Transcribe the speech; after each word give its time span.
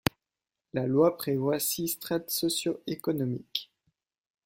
La 0.73 0.87
loi 0.87 1.15
prévoit 1.15 1.59
six 1.59 1.89
strates 1.89 2.31
socio-économiques. 2.31 3.71